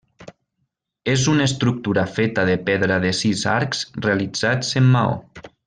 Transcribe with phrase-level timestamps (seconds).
[1.13, 5.17] És una estructura feta de pedra de sis arcs realitzats en maó.